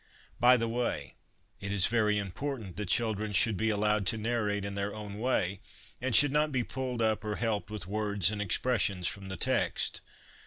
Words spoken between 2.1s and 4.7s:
important that children should be allowed to narrate